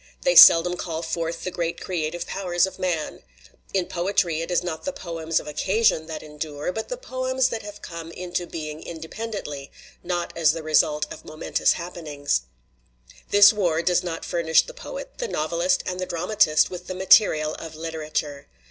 They 0.23 0.35
seldom 0.35 0.77
call 0.77 1.03
forth 1.03 1.43
the 1.43 1.51
great 1.51 1.79
creative 1.79 2.25
powers 2.25 2.65
of 2.65 2.79
man. 2.79 3.21
In 3.71 3.85
poetry 3.85 4.41
it 4.41 4.49
is 4.49 4.63
not 4.63 4.83
the 4.83 4.91
poems 4.91 5.39
of 5.39 5.45
occasion 5.45 6.07
that 6.07 6.23
endure, 6.23 6.71
but 6.71 6.89
the 6.89 6.97
poems 6.97 7.49
that 7.49 7.61
have 7.61 7.83
come 7.83 8.11
into 8.13 8.47
being 8.47 8.81
inde 8.81 9.03
pendently, 9.11 9.69
not 10.01 10.35
as 10.35 10.53
the 10.53 10.63
result 10.63 11.05
of 11.13 11.23
momentous 11.23 11.73
hap 11.73 11.93
penings. 11.93 12.41
"This 13.29 13.53
war 13.53 13.83
does 13.83 14.01
not 14.03 14.25
furnish 14.25 14.65
the 14.65 14.73
poet, 14.73 15.19
the 15.19 15.27
novelist, 15.27 15.83
and 15.85 15.99
the 15.99 16.07
dramatist 16.07 16.71
with 16.71 16.87
the 16.87 16.95
material 16.95 17.53
of 17.59 17.75
literature. 17.75 18.47